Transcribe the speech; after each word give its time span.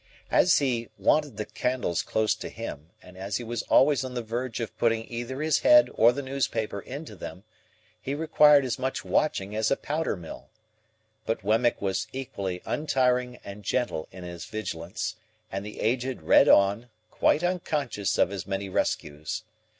As 0.31 0.57
he 0.57 0.89
wanted 0.97 1.37
the 1.37 1.45
candles 1.45 2.01
close 2.01 2.33
to 2.33 2.49
him, 2.49 2.89
and 3.03 3.15
as 3.15 3.37
he 3.37 3.43
was 3.43 3.61
always 3.61 4.03
on 4.03 4.15
the 4.15 4.23
verge 4.23 4.59
of 4.59 4.75
putting 4.79 5.05
either 5.07 5.43
his 5.43 5.59
head 5.59 5.89
or 5.93 6.11
the 6.11 6.23
newspaper 6.23 6.79
into 6.79 7.15
them, 7.15 7.43
he 8.01 8.15
required 8.15 8.65
as 8.65 8.79
much 8.79 9.05
watching 9.05 9.55
as 9.55 9.69
a 9.69 9.75
powder 9.75 10.17
mill. 10.17 10.49
But 11.27 11.43
Wemmick 11.43 11.83
was 11.83 12.07
equally 12.11 12.63
untiring 12.65 13.35
and 13.45 13.61
gentle 13.61 14.07
in 14.11 14.23
his 14.23 14.45
vigilance, 14.45 15.17
and 15.51 15.63
the 15.63 15.79
Aged 15.79 16.23
read 16.23 16.49
on, 16.49 16.89
quite 17.11 17.43
unconscious 17.43 18.17
of 18.17 18.29
his 18.31 18.47
many 18.47 18.69
rescues. 18.69 19.43